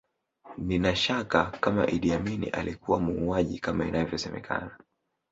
[0.57, 4.77] Nina shaka kama Idi Amin alikuwa muuaji kama inavyosemekana